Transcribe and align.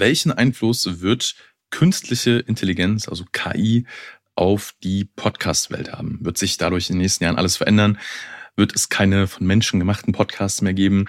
welchen 0.00 0.32
Einfluss 0.32 1.00
wird 1.00 1.36
künstliche 1.70 2.38
Intelligenz, 2.38 3.08
also 3.08 3.24
KI, 3.32 3.86
auf 4.34 4.74
die 4.82 5.04
Podcast-Welt 5.04 5.92
haben? 5.92 6.18
Wird 6.22 6.38
sich 6.38 6.58
dadurch 6.58 6.90
in 6.90 6.96
den 6.96 7.02
nächsten 7.02 7.24
Jahren 7.24 7.36
alles 7.36 7.56
verändern? 7.56 7.98
Wird 8.54 8.74
es 8.74 8.88
keine 8.88 9.26
von 9.26 9.46
Menschen 9.46 9.80
gemachten 9.80 10.12
Podcasts 10.12 10.62
mehr 10.62 10.74
geben? 10.74 11.06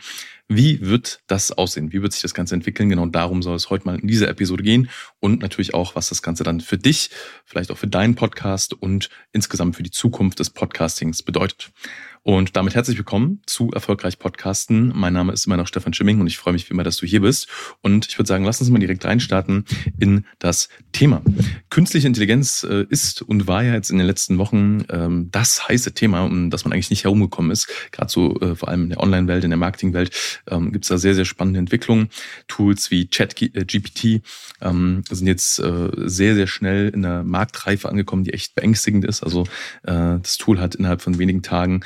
Wie 0.49 0.81
wird 0.81 1.21
das 1.27 1.51
aussehen? 1.51 1.91
Wie 1.91 2.01
wird 2.01 2.13
sich 2.13 2.21
das 2.21 2.33
Ganze 2.33 2.55
entwickeln? 2.55 2.89
Genau 2.89 3.05
darum 3.05 3.41
soll 3.41 3.55
es 3.55 3.69
heute 3.69 3.85
mal 3.85 3.99
in 3.99 4.07
dieser 4.07 4.29
Episode 4.29 4.63
gehen 4.63 4.89
und 5.19 5.41
natürlich 5.41 5.73
auch, 5.73 5.95
was 5.95 6.09
das 6.09 6.21
Ganze 6.21 6.43
dann 6.43 6.61
für 6.61 6.77
dich, 6.77 7.09
vielleicht 7.45 7.69
auch 7.71 7.77
für 7.77 7.87
deinen 7.87 8.15
Podcast 8.15 8.73
und 8.73 9.09
insgesamt 9.33 9.75
für 9.75 9.83
die 9.83 9.91
Zukunft 9.91 10.39
des 10.39 10.49
Podcastings 10.49 11.21
bedeutet. 11.21 11.71
Und 12.27 12.57
damit 12.57 12.75
herzlich 12.75 12.97
willkommen 12.97 13.41
zu 13.45 13.71
Erfolgreich 13.71 14.19
Podcasten. 14.19 14.91
Mein 14.93 15.13
Name 15.13 15.31
ist 15.31 15.47
immer 15.47 15.55
noch 15.55 15.65
Stefan 15.65 15.93
Schimming 15.93 16.19
und 16.19 16.27
ich 16.27 16.37
freue 16.37 16.51
mich 16.51 16.69
wie 16.69 16.73
immer, 16.73 16.83
dass 16.83 16.97
du 16.97 17.05
hier 17.05 17.21
bist. 17.21 17.47
Und 17.79 18.05
ich 18.05 18.19
würde 18.19 18.27
sagen, 18.27 18.43
lass 18.43 18.59
uns 18.59 18.69
mal 18.69 18.79
direkt 18.79 19.05
reinstarten 19.05 19.63
in 19.97 20.25
das 20.37 20.67
Thema. 20.91 21.21
Künstliche 21.69 22.05
Intelligenz 22.05 22.67
äh, 22.69 22.85
ist 22.89 23.21
und 23.21 23.47
war 23.47 23.63
ja 23.63 23.73
jetzt 23.73 23.91
in 23.91 23.97
den 23.97 24.05
letzten 24.05 24.39
Wochen 24.39 24.83
ähm, 24.89 25.29
das 25.31 25.69
heiße 25.69 25.93
Thema, 25.93 26.25
um 26.25 26.49
das 26.49 26.65
man 26.65 26.73
eigentlich 26.73 26.89
nicht 26.89 27.05
herumgekommen 27.05 27.49
ist. 27.49 27.69
Gerade 27.93 28.11
so 28.11 28.37
äh, 28.41 28.57
vor 28.57 28.67
allem 28.67 28.83
in 28.83 28.89
der 28.89 28.99
Online-Welt, 28.99 29.45
in 29.45 29.51
der 29.51 29.57
Marketing-Welt 29.57 30.11
ähm, 30.51 30.73
gibt 30.73 30.83
es 30.83 30.89
da 30.89 30.97
sehr, 30.97 31.15
sehr 31.15 31.23
spannende 31.23 31.59
Entwicklungen. 31.59 32.09
Tools 32.49 32.91
wie 32.91 33.07
ChatGPT 33.07 34.03
äh, 34.03 34.21
ähm, 34.59 35.01
sind 35.09 35.27
jetzt 35.27 35.55
sehr, 35.55 36.35
sehr 36.35 36.47
schnell 36.47 36.89
in 36.89 37.03
der 37.03 37.23
Marktreife 37.23 37.87
angekommen, 37.87 38.25
die 38.25 38.33
echt 38.33 38.53
beängstigend 38.53 39.05
ist. 39.05 39.23
Also 39.23 39.45
das 39.83 40.37
Tool 40.37 40.59
hat 40.59 40.75
innerhalb 40.75 41.01
von 41.01 41.19
wenigen 41.19 41.41
Tagen 41.41 41.81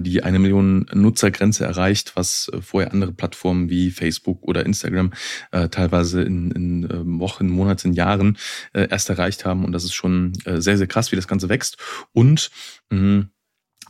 die 0.00 0.22
eine 0.22 0.38
Million 0.38 0.86
Nutzergrenze 0.92 1.64
erreicht, 1.64 2.12
was 2.14 2.50
äh, 2.52 2.60
vorher 2.60 2.92
andere 2.92 3.12
Plattformen 3.12 3.68
wie 3.68 3.90
Facebook 3.90 4.42
oder 4.42 4.64
Instagram 4.64 5.12
äh, 5.50 5.68
teilweise 5.68 6.22
in, 6.22 6.50
in 6.52 6.88
ähm, 6.90 7.20
Wochen, 7.20 7.48
Monaten, 7.48 7.92
Jahren 7.92 8.38
erst 8.72 9.10
erreicht 9.10 9.44
haben. 9.44 9.64
Und 9.64 9.72
das 9.72 9.84
ist 9.84 9.94
schon 9.94 10.32
sehr, 10.44 10.78
sehr 10.78 10.86
krass, 10.86 11.12
wie 11.12 11.16
das 11.16 11.28
Ganze 11.28 11.48
wächst. 11.48 11.76
Und 12.12 12.50
mh, 12.90 13.26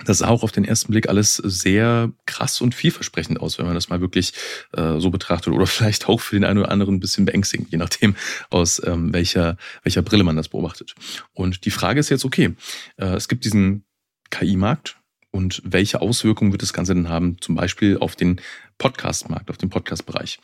das 0.04 0.18
sah 0.18 0.28
auch 0.28 0.42
auf 0.42 0.52
den 0.52 0.64
ersten 0.64 0.90
Blick 0.90 1.08
alles 1.08 1.36
sehr 1.36 2.12
krass 2.26 2.60
und 2.60 2.74
vielversprechend 2.74 3.40
aus, 3.40 3.58
wenn 3.58 3.66
man 3.66 3.74
das 3.74 3.88
mal 3.88 4.00
wirklich 4.00 4.32
äh, 4.72 4.98
so 4.98 5.10
betrachtet. 5.10 5.52
Oder 5.52 5.66
vielleicht 5.68 6.08
auch 6.08 6.20
für 6.20 6.36
den 6.36 6.44
einen 6.44 6.58
oder 6.58 6.70
anderen 6.70 6.96
ein 6.96 7.00
bisschen 7.00 7.24
beängstigend, 7.24 7.70
je 7.70 7.78
nachdem, 7.78 8.16
aus 8.50 8.82
ähm, 8.84 9.12
welcher, 9.12 9.56
welcher 9.82 10.02
Brille 10.02 10.24
man 10.24 10.36
das 10.36 10.48
beobachtet. 10.48 10.94
Und 11.32 11.64
die 11.64 11.70
Frage 11.70 12.00
ist 12.00 12.08
jetzt, 12.08 12.24
okay, 12.24 12.54
äh, 12.96 13.14
es 13.14 13.28
gibt 13.28 13.44
diesen 13.44 13.84
KI-Markt, 14.30 14.96
und 15.32 15.62
welche 15.64 16.00
Auswirkungen 16.00 16.52
wird 16.52 16.62
das 16.62 16.72
Ganze 16.72 16.94
denn 16.94 17.08
haben, 17.08 17.38
zum 17.40 17.56
Beispiel 17.56 17.98
auf 17.98 18.14
den 18.14 18.40
Podcast-Markt, 18.78 19.50
auf 19.50 19.58
den 19.58 19.70
Podcast-Bereich. 19.70 20.38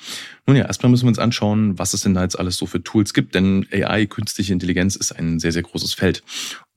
Nun 0.47 0.57
ja, 0.57 0.65
erstmal 0.65 0.91
müssen 0.91 1.05
wir 1.05 1.11
uns 1.11 1.19
anschauen, 1.19 1.79
was 1.79 1.95
es 1.95 2.03
denn 2.03 2.15
da 2.15 2.23
jetzt 2.23 2.39
alles 2.39 2.57
so 2.57 2.67
für 2.67 2.83
Tools 2.83 3.15
gibt, 3.15 3.35
denn 3.35 3.67
AI, 3.73 4.07
künstliche 4.07 4.53
Intelligenz, 4.53 4.97
ist 4.97 5.13
ein 5.13 5.39
sehr, 5.39 5.53
sehr 5.53 5.63
großes 5.63 5.95
Feld. 5.95 6.23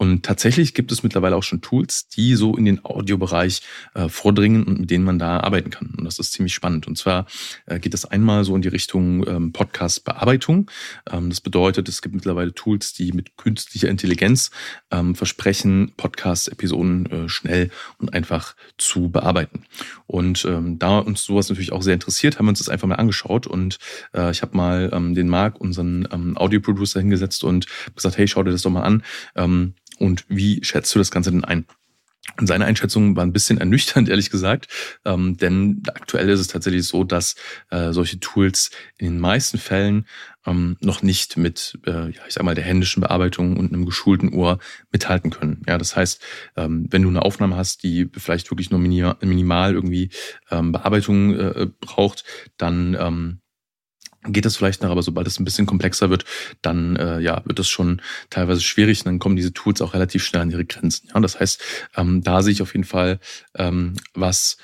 Und 0.02 0.26
tatsächlich 0.26 0.74
gibt 0.74 0.92
es 0.92 1.04
mittlerweile 1.04 1.36
auch 1.36 1.44
schon 1.44 1.62
Tools, 1.62 2.08
die 2.08 2.34
so 2.34 2.58
in 2.58 2.66
den 2.66 2.84
Audiobereich 2.84 3.62
äh, 3.94 4.10
vordringen 4.10 4.64
und 4.64 4.80
mit 4.80 4.90
denen 4.90 5.06
man 5.06 5.20
da 5.20 5.42
arbeiten 5.42 5.70
kann. 5.70 5.94
Und 5.96 6.06
das 6.06 6.18
ist 6.18 6.34
ziemlich 6.34 6.56
spannend. 6.56 6.88
Und 6.88 6.98
zwar 6.98 7.28
äh, 7.68 7.80
geht 7.80 7.94
das 7.94 8.06
einmal 8.06 8.44
so 8.44 8.56
in 8.56 8.64
die 8.64 8.68
Richtung 8.68 9.28
ähm, 9.28 9.54
Podcast-Bearbeitung. 9.54 10.72
Ähm, 11.12 11.30
das 11.30 11.40
bedeutet, 11.40 11.88
es 11.88 12.02
gibt 12.02 12.16
mittlerweile 12.16 12.52
Tools, 12.52 12.94
die 12.94 13.12
mit 13.12 13.38
künstlicher 13.38 13.90
Intelligenz 13.90 14.50
ähm, 14.90 15.14
versprechen, 15.14 15.94
Podcast-Episoden 15.98 17.06
äh, 17.06 17.30
schnell 17.30 17.70
und 18.00 18.12
einfach 18.12 18.56
zu 18.80 19.12
bearbeiten. 19.12 19.66
Und 20.08 20.46
ähm, 20.46 20.80
da 20.80 20.98
uns 20.98 21.26
sowas 21.42 21.50
natürlich 21.50 21.72
auch 21.72 21.82
sehr 21.82 21.94
interessiert, 21.94 22.40
haben 22.40 22.48
uns 22.48 22.60
das 22.60 22.70
einfach 22.70 22.88
mal 22.88 22.96
angeschaut. 22.96 23.48
Und 23.48 23.78
äh, 24.14 24.32
ich 24.32 24.42
habe 24.42 24.56
mal 24.56 24.90
ähm, 24.94 25.16
den 25.16 25.28
Marc, 25.28 25.60
unseren 25.60 26.08
ähm, 26.12 26.38
Audio-Producer, 26.38 27.00
hingesetzt 27.00 27.44
und 27.44 27.66
gesagt, 27.96 28.18
hey, 28.18 28.28
schau 28.28 28.44
dir 28.44 28.52
das 28.52 28.62
doch 28.62 28.72
mal 28.72 28.84
an. 28.84 29.04
Ähm, 29.36 29.74
und 30.00 30.26
wie 30.30 30.64
schätzt 30.64 30.94
du 30.96 31.00
das 31.00 31.12
Ganze 31.12 31.32
denn 31.32 31.44
ein? 31.44 31.66
Und 32.38 32.48
seine 32.48 32.66
Einschätzung 32.66 33.16
war 33.16 33.26
ein 33.26 33.34
bisschen 33.34 33.58
ernüchternd, 33.60 34.10
ehrlich 34.10 34.30
gesagt, 34.30 34.68
ähm, 35.06 35.38
denn 35.38 35.84
aktuell 35.94 36.30
ist 36.30 36.40
es 36.40 36.48
tatsächlich 36.48 36.86
so, 36.88 37.04
dass 37.04 37.36
äh, 37.70 37.92
solche 37.92 38.20
Tools 38.20 38.72
in 38.98 39.08
den 39.08 39.20
meisten 39.20 39.58
Fällen 39.58 40.06
ähm, 40.46 40.78
noch 40.82 41.02
nicht 41.02 41.38
mit, 41.38 41.80
äh, 41.86 42.10
ja, 42.12 42.22
ich 42.28 42.34
sag 42.34 42.44
mal, 42.44 42.56
der 42.56 42.64
händischen 42.64 43.02
Bearbeitung 43.02 43.58
und 43.58 43.74
einem 43.74 43.86
geschulten 43.86 44.34
Ohr 44.34 44.60
mithalten 44.92 45.30
können. 45.30 45.62
Ja, 45.68 45.78
das 45.78 45.96
heißt, 45.96 46.22
ähm, 46.56 46.88
wenn 46.90 47.04
du 47.04 47.10
eine 47.10 47.22
Aufnahme 47.24 47.56
hast, 47.58 47.84
die 47.84 48.10
vielleicht 48.12 48.50
wirklich 48.52 48.72
nur 48.72 48.80
minimal 48.80 49.74
irgendwie 49.74 50.10
ähm, 50.50 50.72
Bearbeitung 50.72 51.38
äh, 51.38 51.68
braucht, 51.80 52.24
dann 52.58 52.96
ähm, 53.00 53.41
geht 54.28 54.46
das 54.46 54.56
vielleicht 54.56 54.84
noch, 54.84 54.90
aber 54.90 55.04
sobald 55.04 55.28
es 55.28 55.40
ein 55.40 55.46
bisschen 55.46 55.66
komplexer 55.66 56.10
wird, 56.10 56.26
dann 56.62 56.96
äh, 56.96 57.20
ja 57.20 57.42
wird 57.46 57.60
es 57.60 57.70
schon 57.70 58.02
teilweise 58.30 58.62
schwierig 58.62 59.00
und 59.00 59.06
dann 59.06 59.20
kommen 59.20 59.36
diese 59.36 59.54
Tools 59.54 59.82
auch 59.82 59.94
relativ 59.94 60.24
schnell 60.24 60.44
an 60.44 60.52
ihre 60.52 60.66
Grenzen. 60.66 61.10
Ja, 61.14 61.20
das 61.20 61.40
heißt, 61.40 61.62
ähm, 61.98 62.22
da 62.24 62.42
sehe 62.42 62.54
ich 62.54 62.62
auf 62.62 62.74
jeden 62.74 62.86
Fall 62.86 63.20
ähm, 63.56 63.96
was 64.14 64.58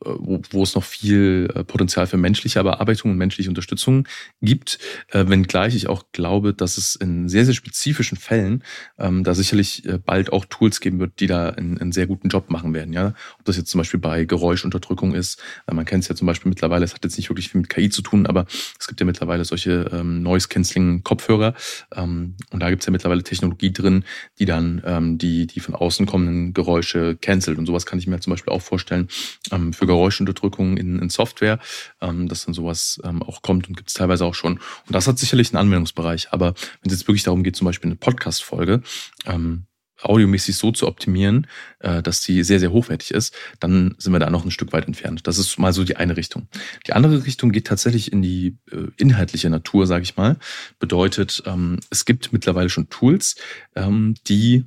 wo, 0.00 0.40
wo 0.50 0.62
es 0.62 0.74
noch 0.74 0.84
viel 0.84 1.48
äh, 1.54 1.64
Potenzial 1.64 2.06
für 2.06 2.16
menschliche 2.16 2.62
Bearbeitung 2.62 3.12
und 3.12 3.16
menschliche 3.16 3.48
Unterstützung 3.48 4.06
gibt, 4.42 4.78
äh, 5.10 5.24
wenngleich 5.26 5.74
ich 5.74 5.88
auch 5.88 6.04
glaube, 6.12 6.54
dass 6.54 6.78
es 6.78 6.94
in 6.96 7.28
sehr, 7.28 7.44
sehr 7.44 7.54
spezifischen 7.54 8.18
Fällen 8.18 8.62
ähm, 8.98 9.24
da 9.24 9.34
sicherlich 9.34 9.84
äh, 9.86 9.98
bald 9.98 10.32
auch 10.32 10.44
Tools 10.44 10.80
geben 10.80 11.00
wird, 11.00 11.20
die 11.20 11.26
da 11.26 11.50
einen, 11.50 11.78
einen 11.78 11.92
sehr 11.92 12.06
guten 12.06 12.28
Job 12.28 12.50
machen 12.50 12.74
werden. 12.74 12.92
Ja, 12.92 13.14
Ob 13.38 13.44
das 13.44 13.56
jetzt 13.56 13.70
zum 13.70 13.78
Beispiel 13.78 14.00
bei 14.00 14.24
Geräuschunterdrückung 14.24 15.14
ist, 15.14 15.40
äh, 15.66 15.74
man 15.74 15.84
kennt 15.84 16.02
es 16.02 16.08
ja 16.08 16.14
zum 16.14 16.26
Beispiel 16.26 16.48
mittlerweile, 16.48 16.84
es 16.84 16.94
hat 16.94 17.04
jetzt 17.04 17.16
nicht 17.16 17.30
wirklich 17.30 17.48
viel 17.48 17.60
mit 17.60 17.70
KI 17.70 17.88
zu 17.88 18.02
tun, 18.02 18.26
aber 18.26 18.46
es 18.78 18.86
gibt 18.86 19.00
ja 19.00 19.06
mittlerweile 19.06 19.44
solche 19.44 19.90
ähm, 19.92 20.22
Noise-Canceling-Kopfhörer 20.22 21.54
ähm, 21.94 22.36
und 22.50 22.60
da 22.60 22.70
gibt 22.70 22.82
es 22.82 22.86
ja 22.86 22.92
mittlerweile 22.92 23.22
Technologie 23.22 23.72
drin, 23.72 24.04
die 24.38 24.44
dann 24.44 24.82
ähm, 24.84 25.18
die, 25.18 25.46
die 25.46 25.60
von 25.60 25.74
außen 25.74 26.06
kommenden 26.06 26.52
Geräusche 26.54 27.16
cancelt 27.16 27.58
und 27.58 27.66
sowas 27.66 27.86
kann 27.86 27.98
ich 27.98 28.06
mir 28.06 28.20
zum 28.20 28.32
Beispiel 28.32 28.52
auch 28.52 28.62
vorstellen 28.62 29.08
ähm, 29.52 29.72
für 29.72 29.85
Geräuschunterdrückung 29.86 30.76
in, 30.76 30.98
in 30.98 31.08
Software, 31.08 31.58
ähm, 32.00 32.28
dass 32.28 32.44
dann 32.44 32.54
sowas 32.54 33.00
ähm, 33.04 33.22
auch 33.22 33.42
kommt 33.42 33.68
und 33.68 33.76
gibt 33.76 33.88
es 33.88 33.94
teilweise 33.94 34.24
auch 34.24 34.34
schon. 34.34 34.54
Und 34.54 34.94
das 34.94 35.06
hat 35.06 35.18
sicherlich 35.18 35.52
einen 35.52 35.60
Anwendungsbereich. 35.60 36.28
Aber 36.32 36.54
wenn 36.82 36.92
es 36.92 36.98
jetzt 36.98 37.08
wirklich 37.08 37.24
darum 37.24 37.42
geht, 37.42 37.56
zum 37.56 37.64
Beispiel 37.64 37.88
eine 37.88 37.96
Podcast-Folge, 37.96 38.82
ähm, 39.26 39.66
audiomäßig 40.02 40.56
so 40.56 40.72
zu 40.72 40.86
optimieren, 40.86 41.46
äh, 41.80 42.02
dass 42.02 42.20
die 42.20 42.42
sehr, 42.42 42.60
sehr 42.60 42.72
hochwertig 42.72 43.12
ist, 43.12 43.34
dann 43.60 43.94
sind 43.98 44.12
wir 44.12 44.18
da 44.18 44.30
noch 44.30 44.44
ein 44.44 44.50
Stück 44.50 44.72
weit 44.72 44.86
entfernt. 44.86 45.26
Das 45.26 45.38
ist 45.38 45.58
mal 45.58 45.72
so 45.72 45.84
die 45.84 45.96
eine 45.96 46.16
Richtung. 46.16 46.48
Die 46.86 46.92
andere 46.92 47.24
Richtung 47.24 47.50
geht 47.50 47.66
tatsächlich 47.66 48.12
in 48.12 48.22
die 48.22 48.58
äh, 48.70 48.88
inhaltliche 48.96 49.50
Natur, 49.50 49.86
sage 49.86 50.02
ich 50.02 50.16
mal. 50.16 50.36
Bedeutet, 50.78 51.42
ähm, 51.46 51.80
es 51.90 52.04
gibt 52.04 52.32
mittlerweile 52.32 52.68
schon 52.68 52.88
Tools, 52.90 53.36
ähm, 53.74 54.14
die 54.28 54.66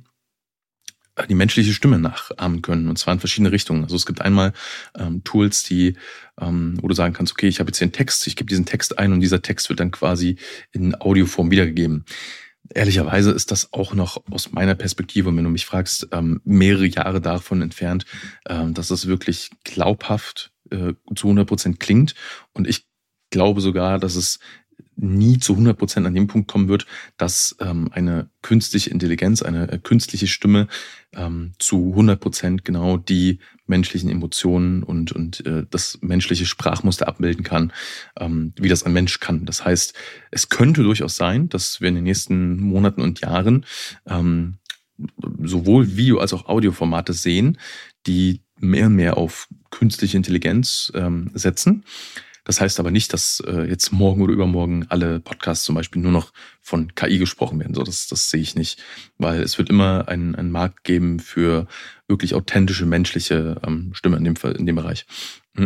die 1.28 1.34
menschliche 1.34 1.72
Stimme 1.72 1.98
nachahmen 1.98 2.62
können 2.62 2.88
und 2.88 2.98
zwar 2.98 3.14
in 3.14 3.20
verschiedene 3.20 3.52
Richtungen. 3.52 3.82
Also 3.82 3.96
es 3.96 4.06
gibt 4.06 4.20
einmal 4.20 4.52
ähm, 4.98 5.24
Tools, 5.24 5.64
die, 5.64 5.96
ähm, 6.40 6.78
wo 6.80 6.88
du 6.88 6.94
sagen 6.94 7.14
kannst, 7.14 7.32
okay, 7.32 7.48
ich 7.48 7.60
habe 7.60 7.68
jetzt 7.68 7.82
einen 7.82 7.92
Text, 7.92 8.26
ich 8.26 8.36
gebe 8.36 8.48
diesen 8.48 8.66
Text 8.66 8.98
ein 8.98 9.12
und 9.12 9.20
dieser 9.20 9.42
Text 9.42 9.68
wird 9.68 9.80
dann 9.80 9.90
quasi 9.90 10.36
in 10.72 10.94
Audioform 11.00 11.50
wiedergegeben. 11.50 12.04
Ehrlicherweise 12.72 13.32
ist 13.32 13.50
das 13.50 13.72
auch 13.72 13.94
noch 13.94 14.22
aus 14.30 14.52
meiner 14.52 14.74
Perspektive, 14.74 15.34
wenn 15.34 15.44
du 15.44 15.50
mich 15.50 15.66
fragst, 15.66 16.08
ähm, 16.12 16.40
mehrere 16.44 16.86
Jahre 16.86 17.20
davon 17.20 17.62
entfernt, 17.62 18.04
ähm, 18.48 18.74
dass 18.74 18.90
es 18.90 19.06
wirklich 19.06 19.50
glaubhaft 19.64 20.52
äh, 20.70 20.94
zu 21.16 21.26
100 21.26 21.48
Prozent 21.48 21.80
klingt. 21.80 22.14
Und 22.52 22.68
ich 22.68 22.86
glaube 23.30 23.60
sogar, 23.60 23.98
dass 23.98 24.14
es 24.14 24.38
nie 25.00 25.38
zu 25.38 25.54
100 25.54 25.78
Prozent 25.78 26.06
an 26.06 26.14
dem 26.14 26.26
Punkt 26.26 26.48
kommen 26.48 26.68
wird, 26.68 26.86
dass 27.16 27.56
ähm, 27.60 27.88
eine 27.92 28.28
künstliche 28.42 28.90
Intelligenz, 28.90 29.42
eine 29.42 29.70
äh, 29.70 29.78
künstliche 29.78 30.26
Stimme 30.26 30.68
ähm, 31.14 31.52
zu 31.58 31.90
100 31.90 32.20
Prozent 32.20 32.64
genau 32.64 32.98
die 32.98 33.38
menschlichen 33.66 34.10
Emotionen 34.10 34.82
und, 34.82 35.12
und 35.12 35.44
äh, 35.46 35.64
das 35.70 35.98
menschliche 36.02 36.44
Sprachmuster 36.44 37.08
abbilden 37.08 37.44
kann, 37.44 37.72
ähm, 38.18 38.52
wie 38.56 38.68
das 38.68 38.82
ein 38.82 38.92
Mensch 38.92 39.20
kann. 39.20 39.46
Das 39.46 39.64
heißt, 39.64 39.94
es 40.30 40.48
könnte 40.48 40.82
durchaus 40.82 41.16
sein, 41.16 41.48
dass 41.48 41.80
wir 41.80 41.88
in 41.88 41.94
den 41.94 42.04
nächsten 42.04 42.60
Monaten 42.60 43.00
und 43.00 43.20
Jahren 43.20 43.64
ähm, 44.06 44.58
sowohl 45.42 45.96
Video- 45.96 46.18
als 46.18 46.34
auch 46.34 46.46
Audioformate 46.46 47.14
sehen, 47.14 47.58
die 48.06 48.42
mehr 48.58 48.86
und 48.86 48.96
mehr 48.96 49.16
auf 49.16 49.48
künstliche 49.70 50.18
Intelligenz 50.18 50.92
ähm, 50.94 51.30
setzen 51.32 51.84
das 52.44 52.60
heißt 52.60 52.80
aber 52.80 52.90
nicht, 52.90 53.12
dass 53.12 53.40
äh, 53.46 53.62
jetzt 53.68 53.92
morgen 53.92 54.22
oder 54.22 54.32
übermorgen 54.32 54.86
alle 54.88 55.20
Podcasts 55.20 55.64
zum 55.64 55.74
Beispiel 55.74 56.02
nur 56.02 56.12
noch 56.12 56.32
von 56.60 56.94
KI 56.94 57.18
gesprochen 57.18 57.58
werden. 57.60 57.74
So, 57.74 57.82
das, 57.82 58.06
das 58.08 58.30
sehe 58.30 58.40
ich 58.40 58.54
nicht, 58.54 58.82
weil 59.18 59.42
es 59.42 59.58
wird 59.58 59.70
immer 59.70 60.08
einen, 60.08 60.34
einen 60.34 60.50
Markt 60.50 60.84
geben 60.84 61.20
für 61.20 61.66
wirklich 62.08 62.34
authentische 62.34 62.86
menschliche 62.86 63.60
ähm, 63.66 63.90
Stimme 63.94 64.16
in 64.16 64.24
dem, 64.24 64.34
in 64.56 64.66
dem 64.66 64.76
Bereich. 64.76 65.06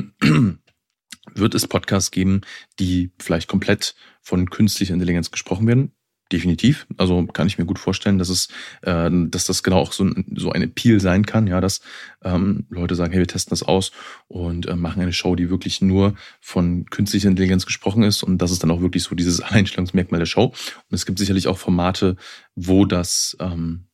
wird 1.35 1.55
es 1.55 1.67
Podcasts 1.67 2.11
geben, 2.11 2.43
die 2.79 3.13
vielleicht 3.19 3.49
komplett 3.49 3.95
von 4.21 4.51
künstlicher 4.51 4.95
Intelligenz 4.95 5.31
gesprochen 5.31 5.67
werden? 5.67 5.93
Definitiv. 6.33 6.87
Also 6.97 7.27
kann 7.27 7.47
ich 7.47 7.59
mir 7.59 7.65
gut 7.65 7.79
vorstellen, 7.79 8.19
dass 8.19 8.29
es, 8.29 8.49
äh, 8.83 9.11
dass 9.13 9.45
das 9.45 9.63
genau 9.63 9.79
auch 9.79 9.93
so, 9.93 10.05
ein, 10.05 10.25
so 10.37 10.51
ein 10.51 10.63
Appeal 10.63 11.01
sein 11.01 11.27
kann, 11.27 11.47
ja, 11.47 11.61
dass 11.61 11.81
ähm, 12.23 12.67
Leute 12.71 12.95
sagen, 12.95 13.13
hey, 13.13 13.21
wir 13.21 13.27
testen 13.27 13.51
das 13.51 13.63
aus 13.63 13.93
und 14.29 14.67
äh, 14.67 14.77
machen 14.77 15.03
eine 15.03 15.13
Show, 15.13 15.37
die 15.37 15.51
wirklich 15.51 15.81
nur 15.81 16.15
von 16.41 16.87
künstlicher 16.87 17.29
Intelligenz 17.29 17.67
gesprochen 17.67 18.03
ist 18.03 18.23
und 18.23 18.39
das 18.39 18.51
ist 18.51 18.63
dann 18.63 18.71
auch 18.71 18.81
wirklich 18.81 19.03
so 19.03 19.15
dieses 19.15 19.41
Alleinstellungsmerkmal 19.43 20.19
der 20.19 20.27
Show. 20.27 20.47
Und 20.47 20.95
es 20.95 21.07
gibt 21.07 21.19
sicherlich 21.19 21.47
auch 21.47 21.59
Formate, 21.59 22.17
wo 22.55 22.85
das 22.85 23.37
ähm, 23.41 23.87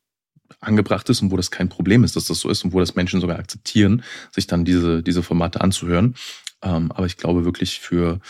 angebracht 0.60 1.08
ist 1.08 1.22
und 1.22 1.30
wo 1.30 1.36
das 1.36 1.50
kein 1.50 1.68
Problem 1.68 2.04
ist, 2.04 2.16
dass 2.16 2.26
das 2.26 2.40
so 2.40 2.48
ist 2.48 2.64
und 2.64 2.72
wo 2.72 2.80
das 2.80 2.94
Menschen 2.94 3.20
sogar 3.20 3.38
akzeptieren, 3.38 4.02
sich 4.30 4.46
dann 4.46 4.64
diese, 4.64 5.02
diese 5.02 5.22
Formate 5.22 5.60
anzuhören. 5.60 6.14
Ähm, 6.62 6.92
aber 6.92 7.06
ich 7.06 7.16
glaube 7.16 7.44
wirklich 7.44 7.80
für 7.80 8.20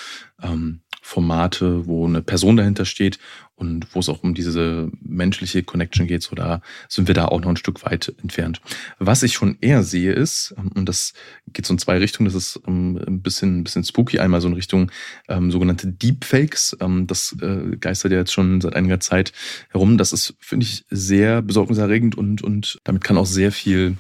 ähm, 0.43 0.83
Formate, 1.03 1.87
wo 1.87 2.07
eine 2.07 2.23
Person 2.23 2.57
dahinter 2.57 2.85
steht 2.85 3.19
und 3.61 3.95
wo 3.95 4.01
es 4.01 4.09
auch 4.09 4.23
um 4.23 4.33
diese 4.33 4.91
menschliche 5.03 5.63
Connection 5.63 6.07
geht, 6.07 6.23
so 6.23 6.35
da 6.35 6.63
sind 6.89 7.09
wir 7.09 7.15
da 7.15 7.27
auch 7.27 7.41
noch 7.41 7.51
ein 7.51 7.57
Stück 7.57 7.85
weit 7.85 8.15
entfernt. 8.23 8.61
Was 8.99 9.23
ich 9.23 9.35
schon 9.35 9.59
eher 9.61 9.83
sehe 9.83 10.13
ist, 10.13 10.55
ähm, 10.57 10.71
und 10.75 10.89
das 10.89 11.13
geht 11.53 11.67
so 11.67 11.75
in 11.75 11.79
zwei 11.79 11.99
Richtungen, 11.99 12.25
das 12.25 12.35
ist 12.35 12.61
ähm, 12.67 12.99
ein 13.07 13.21
bisschen, 13.21 13.61
ein 13.61 13.65
bisschen 13.65 13.85
spooky, 13.85 14.19
einmal 14.19 14.41
so 14.41 14.49
in 14.49 14.55
Richtung 14.55 14.91
ähm, 15.29 15.51
sogenannte 15.51 15.89
Deepfakes. 15.89 16.77
Ähm, 16.81 17.07
das 17.07 17.37
äh, 17.43 17.77
geistert 17.77 18.13
ja 18.13 18.19
jetzt 18.19 18.33
schon 18.33 18.61
seit 18.63 18.75
einiger 18.75 19.01
Zeit 19.01 19.33
herum. 19.71 19.99
Das 19.99 20.13
ist, 20.13 20.35
finde 20.41 20.65
ich, 20.65 20.85
sehr 20.89 21.43
besorgniserregend 21.43 22.17
und, 22.17 22.43
und 22.43 22.81
damit 22.85 23.05
kann 23.05 23.19
auch 23.19 23.27
sehr 23.27 23.53
viel 23.53 23.97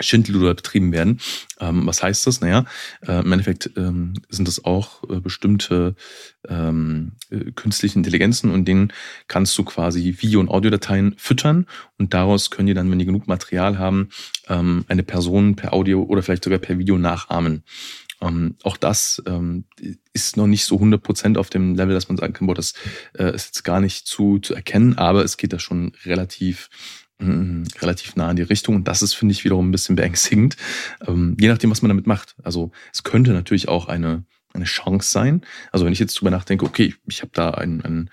Schindluder 0.00 0.54
betrieben 0.54 0.92
werden. 0.92 1.20
Ähm, 1.60 1.86
was 1.86 2.02
heißt 2.02 2.26
das? 2.26 2.40
Naja, 2.40 2.64
äh, 3.06 3.20
im 3.20 3.32
Endeffekt 3.32 3.70
ähm, 3.76 4.14
sind 4.28 4.48
das 4.48 4.64
auch 4.64 5.04
äh, 5.08 5.20
bestimmte 5.20 5.94
ähm, 6.48 7.12
äh, 7.30 7.52
künstliche 7.52 7.96
Intelligenzen 7.96 8.50
und 8.50 8.66
denen 8.66 8.92
kannst 9.26 9.56
du 9.58 9.64
quasi 9.64 10.16
Video- 10.20 10.40
und 10.40 10.48
Audiodateien 10.48 11.14
füttern 11.18 11.66
und 11.98 12.14
daraus 12.14 12.50
können 12.50 12.68
die 12.68 12.74
dann, 12.74 12.90
wenn 12.90 12.98
die 12.98 13.06
genug 13.06 13.26
Material 13.26 13.78
haben, 13.78 14.08
ähm, 14.48 14.84
eine 14.88 15.02
Person 15.02 15.56
per 15.56 15.72
Audio 15.72 16.02
oder 16.02 16.22
vielleicht 16.22 16.44
sogar 16.44 16.58
per 16.58 16.78
Video 16.78 16.98
nachahmen. 16.98 17.64
Ähm, 18.20 18.56
auch 18.64 18.76
das 18.76 19.22
ähm, 19.26 19.64
ist 20.12 20.36
noch 20.36 20.46
nicht 20.46 20.64
so 20.64 20.76
100% 20.76 21.38
auf 21.38 21.50
dem 21.50 21.74
Level, 21.76 21.94
dass 21.94 22.08
man 22.08 22.16
sagen 22.16 22.32
kann, 22.32 22.46
boah, 22.46 22.54
das 22.54 22.74
äh, 23.16 23.32
ist 23.34 23.46
jetzt 23.46 23.62
gar 23.64 23.80
nicht 23.80 24.06
zu, 24.06 24.38
zu 24.38 24.54
erkennen, 24.54 24.98
aber 24.98 25.24
es 25.24 25.36
geht 25.36 25.52
da 25.52 25.58
schon 25.58 25.92
relativ 26.04 26.68
relativ 27.20 28.16
nah 28.16 28.30
in 28.30 28.36
die 28.36 28.42
Richtung. 28.42 28.76
Und 28.76 28.88
das 28.88 29.02
ist, 29.02 29.14
finde 29.14 29.32
ich, 29.32 29.44
wiederum 29.44 29.68
ein 29.68 29.72
bisschen 29.72 29.96
beängstigend. 29.96 30.56
Ähm, 31.06 31.36
je 31.38 31.48
nachdem, 31.48 31.70
was 31.70 31.82
man 31.82 31.88
damit 31.88 32.06
macht. 32.06 32.36
Also 32.42 32.70
es 32.92 33.02
könnte 33.02 33.32
natürlich 33.32 33.68
auch 33.68 33.88
eine, 33.88 34.24
eine 34.54 34.64
Chance 34.64 35.10
sein. 35.10 35.42
Also 35.72 35.84
wenn 35.84 35.92
ich 35.92 35.98
jetzt 35.98 36.14
drüber 36.14 36.30
nachdenke, 36.30 36.64
okay, 36.64 36.94
ich 37.06 37.22
habe 37.22 37.32
da 37.34 37.50
ein, 37.50 37.82
ein, 37.82 38.10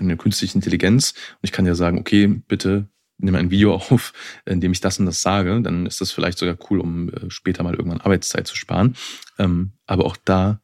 eine 0.00 0.16
künstliche 0.16 0.54
Intelligenz 0.54 1.12
und 1.12 1.40
ich 1.42 1.52
kann 1.52 1.66
ja 1.66 1.74
sagen, 1.74 1.98
okay, 1.98 2.26
bitte 2.26 2.88
nimm 3.18 3.34
ein 3.34 3.50
Video 3.50 3.74
auf, 3.90 4.12
in 4.46 4.60
dem 4.60 4.72
ich 4.72 4.80
das 4.80 4.98
und 4.98 5.06
das 5.06 5.22
sage, 5.22 5.60
dann 5.60 5.86
ist 5.86 6.00
das 6.00 6.10
vielleicht 6.10 6.38
sogar 6.38 6.56
cool, 6.70 6.80
um 6.80 7.10
äh, 7.10 7.30
später 7.30 7.62
mal 7.62 7.74
irgendwann 7.74 8.00
Arbeitszeit 8.00 8.46
zu 8.46 8.56
sparen. 8.56 8.96
Ähm, 9.38 9.72
aber 9.86 10.06
auch 10.06 10.16
da 10.16 10.60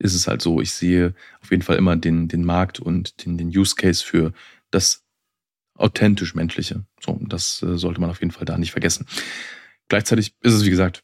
ist 0.00 0.14
es 0.14 0.28
halt 0.28 0.42
so, 0.42 0.60
ich 0.60 0.72
sehe 0.72 1.14
auf 1.42 1.50
jeden 1.50 1.62
Fall 1.62 1.76
immer 1.76 1.96
den, 1.96 2.28
den 2.28 2.44
Markt 2.44 2.78
und 2.78 3.24
den, 3.24 3.36
den 3.36 3.48
Use 3.48 3.74
Case 3.74 4.04
für 4.04 4.32
das 4.70 5.04
authentisch 5.78 6.34
menschliche. 6.34 6.84
So, 7.00 7.18
das 7.26 7.62
äh, 7.62 7.78
sollte 7.78 8.00
man 8.00 8.10
auf 8.10 8.20
jeden 8.20 8.32
Fall 8.32 8.44
da 8.44 8.58
nicht 8.58 8.72
vergessen. 8.72 9.06
Gleichzeitig 9.88 10.34
ist 10.42 10.54
es, 10.54 10.64
wie 10.64 10.70
gesagt, 10.70 11.02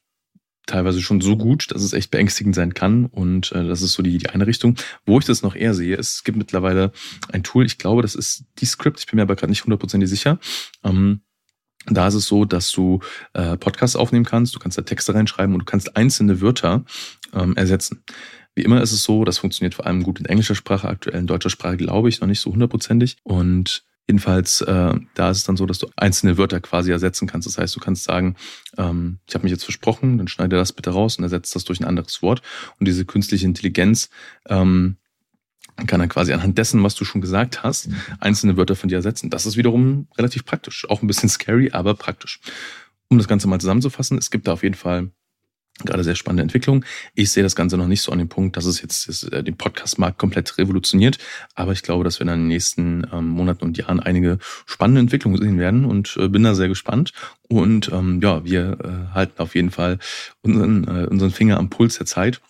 teilweise 0.66 1.02
schon 1.02 1.20
so 1.20 1.36
gut, 1.36 1.70
dass 1.70 1.82
es 1.82 1.92
echt 1.92 2.10
beängstigend 2.10 2.54
sein 2.54 2.74
kann. 2.74 3.06
Und 3.06 3.52
äh, 3.52 3.66
das 3.66 3.82
ist 3.82 3.92
so 3.92 4.02
die, 4.02 4.18
die 4.18 4.30
eine 4.30 4.46
Richtung. 4.46 4.76
Wo 5.04 5.18
ich 5.18 5.24
das 5.24 5.42
noch 5.42 5.54
eher 5.54 5.74
sehe, 5.74 5.96
es 5.96 6.24
gibt 6.24 6.38
mittlerweile 6.38 6.92
ein 7.32 7.42
Tool, 7.42 7.66
ich 7.66 7.78
glaube, 7.78 8.02
das 8.02 8.14
ist 8.14 8.44
die 8.58 8.66
Script, 8.66 9.00
ich 9.00 9.06
bin 9.06 9.16
mir 9.16 9.22
aber 9.22 9.36
gerade 9.36 9.50
nicht 9.50 9.64
hundertprozentig 9.64 10.08
sicher. 10.08 10.38
Ähm, 10.82 11.20
da 11.86 12.08
ist 12.08 12.14
es 12.14 12.26
so, 12.26 12.46
dass 12.46 12.70
du 12.72 13.00
äh, 13.34 13.58
Podcasts 13.58 13.96
aufnehmen 13.96 14.24
kannst, 14.24 14.54
du 14.54 14.58
kannst 14.58 14.78
da 14.78 14.82
Texte 14.82 15.14
reinschreiben 15.14 15.54
und 15.54 15.60
du 15.60 15.66
kannst 15.66 15.96
einzelne 15.96 16.40
Wörter 16.40 16.84
ähm, 17.34 17.56
ersetzen. 17.56 18.02
Wie 18.54 18.62
immer 18.62 18.80
ist 18.80 18.92
es 18.92 19.02
so, 19.02 19.24
das 19.24 19.38
funktioniert 19.38 19.74
vor 19.74 19.86
allem 19.86 20.02
gut 20.02 20.18
in 20.18 20.26
englischer 20.26 20.54
Sprache, 20.54 20.88
aktuell 20.88 21.18
in 21.18 21.26
deutscher 21.26 21.50
Sprache 21.50 21.76
glaube 21.76 22.08
ich 22.08 22.20
noch 22.20 22.28
nicht 22.28 22.40
so 22.40 22.52
hundertprozentig. 22.52 23.16
Und 23.22 23.84
Jedenfalls, 24.06 24.60
äh, 24.60 24.94
da 25.14 25.30
ist 25.30 25.38
es 25.38 25.44
dann 25.44 25.56
so, 25.56 25.64
dass 25.64 25.78
du 25.78 25.88
einzelne 25.96 26.36
Wörter 26.36 26.60
quasi 26.60 26.90
ersetzen 26.90 27.26
kannst. 27.26 27.46
Das 27.46 27.56
heißt, 27.56 27.74
du 27.74 27.80
kannst 27.80 28.04
sagen, 28.04 28.36
ähm, 28.76 29.18
ich 29.26 29.34
habe 29.34 29.44
mich 29.44 29.52
jetzt 29.52 29.64
versprochen, 29.64 30.18
dann 30.18 30.28
schneide 30.28 30.56
das 30.56 30.72
bitte 30.72 30.90
raus 30.90 31.16
und 31.16 31.24
ersetzt 31.24 31.54
das 31.54 31.64
durch 31.64 31.80
ein 31.80 31.86
anderes 31.86 32.20
Wort. 32.20 32.42
Und 32.78 32.86
diese 32.86 33.06
künstliche 33.06 33.46
Intelligenz 33.46 34.10
ähm, 34.46 34.96
kann 35.86 36.00
dann 36.00 36.08
quasi 36.08 36.32
anhand 36.32 36.58
dessen, 36.58 36.82
was 36.82 36.94
du 36.94 37.04
schon 37.04 37.20
gesagt 37.20 37.62
hast, 37.62 37.88
einzelne 38.20 38.56
Wörter 38.56 38.76
von 38.76 38.88
dir 38.88 38.96
ersetzen. 38.96 39.30
Das 39.30 39.46
ist 39.46 39.56
wiederum 39.56 40.06
relativ 40.16 40.44
praktisch. 40.44 40.88
Auch 40.88 41.02
ein 41.02 41.06
bisschen 41.06 41.28
scary, 41.28 41.70
aber 41.72 41.94
praktisch. 41.94 42.40
Um 43.08 43.18
das 43.18 43.28
Ganze 43.28 43.48
mal 43.48 43.60
zusammenzufassen, 43.60 44.18
es 44.18 44.30
gibt 44.30 44.48
da 44.48 44.52
auf 44.52 44.62
jeden 44.62 44.76
Fall 44.76 45.10
gerade 45.80 46.04
sehr 46.04 46.14
spannende 46.14 46.42
Entwicklung. 46.42 46.84
Ich 47.14 47.30
sehe 47.30 47.42
das 47.42 47.56
Ganze 47.56 47.76
noch 47.76 47.88
nicht 47.88 48.02
so 48.02 48.12
an 48.12 48.18
dem 48.18 48.28
Punkt, 48.28 48.56
dass 48.56 48.64
es 48.64 48.80
jetzt 48.80 49.08
das, 49.08 49.24
äh, 49.24 49.42
den 49.42 49.56
Podcast-Markt 49.56 50.18
komplett 50.18 50.56
revolutioniert. 50.56 51.18
Aber 51.54 51.72
ich 51.72 51.82
glaube, 51.82 52.04
dass 52.04 52.20
wir 52.20 52.22
in 52.22 52.28
den 52.28 52.48
nächsten 52.48 53.06
ähm, 53.12 53.28
Monaten 53.28 53.64
und 53.64 53.76
Jahren 53.76 54.00
einige 54.00 54.38
spannende 54.66 55.00
Entwicklungen 55.00 55.40
sehen 55.40 55.58
werden 55.58 55.84
und 55.84 56.16
äh, 56.18 56.28
bin 56.28 56.44
da 56.44 56.54
sehr 56.54 56.68
gespannt. 56.68 57.12
Und 57.48 57.90
ähm, 57.92 58.20
ja, 58.22 58.44
wir 58.44 58.78
äh, 58.82 59.14
halten 59.14 59.38
auf 59.38 59.54
jeden 59.54 59.70
Fall 59.70 59.98
unseren, 60.42 60.84
äh, 60.84 61.06
unseren 61.06 61.30
Finger 61.30 61.58
am 61.58 61.70
Puls 61.70 61.98
der 61.98 62.06
Zeit 62.06 62.40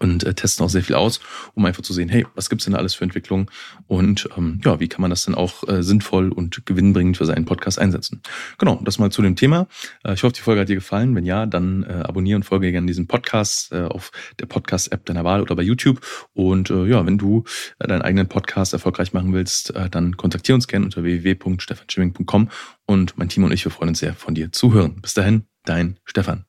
und 0.00 0.24
äh, 0.24 0.34
testen 0.34 0.64
auch 0.64 0.70
sehr 0.70 0.82
viel 0.82 0.96
aus, 0.96 1.20
um 1.54 1.64
einfach 1.64 1.82
zu 1.82 1.92
sehen, 1.92 2.08
hey, 2.08 2.26
was 2.34 2.50
gibt's 2.50 2.64
denn 2.64 2.72
da 2.72 2.78
alles 2.78 2.94
für 2.94 3.04
Entwicklung 3.04 3.50
und 3.86 4.28
ähm, 4.36 4.60
ja, 4.64 4.80
wie 4.80 4.88
kann 4.88 5.00
man 5.00 5.10
das 5.10 5.24
denn 5.24 5.34
auch 5.34 5.66
äh, 5.68 5.82
sinnvoll 5.82 6.30
und 6.32 6.66
gewinnbringend 6.66 7.16
für 7.16 7.26
seinen 7.26 7.44
Podcast 7.44 7.78
einsetzen. 7.78 8.22
Genau, 8.58 8.80
das 8.84 8.98
mal 8.98 9.10
zu 9.10 9.22
dem 9.22 9.36
Thema. 9.36 9.66
Äh, 10.04 10.14
ich 10.14 10.22
hoffe, 10.22 10.32
die 10.32 10.40
Folge 10.40 10.60
hat 10.60 10.68
dir 10.68 10.74
gefallen. 10.74 11.14
Wenn 11.14 11.24
ja, 11.24 11.46
dann 11.46 11.84
äh, 11.84 11.92
abonniere 11.92 12.36
und 12.36 12.44
folge 12.44 12.70
gerne 12.72 12.86
diesen 12.86 13.06
Podcast 13.06 13.72
äh, 13.72 13.82
auf 13.82 14.10
der 14.40 14.46
Podcast-App 14.46 15.04
deiner 15.06 15.24
Wahl 15.24 15.42
oder 15.42 15.56
bei 15.56 15.62
YouTube. 15.62 16.00
Und 16.32 16.70
äh, 16.70 16.86
ja, 16.86 17.06
wenn 17.06 17.18
du 17.18 17.44
äh, 17.78 17.86
deinen 17.86 18.02
eigenen 18.02 18.28
Podcast 18.28 18.72
erfolgreich 18.72 19.12
machen 19.12 19.32
willst, 19.32 19.74
äh, 19.74 19.88
dann 19.88 20.16
kontaktiere 20.16 20.56
uns 20.56 20.66
gerne 20.66 20.86
unter 20.86 21.02
www.stefanschimming.com 21.02 22.50
und 22.86 23.16
mein 23.16 23.28
Team 23.28 23.44
und 23.44 23.52
ich, 23.52 23.64
wir 23.64 23.72
freuen 23.72 23.90
uns 23.90 24.00
sehr, 24.00 24.14
von 24.14 24.34
dir 24.34 24.52
zu 24.52 24.72
hören. 24.74 25.00
Bis 25.00 25.14
dahin, 25.14 25.44
dein 25.64 25.98
Stefan. 26.04 26.42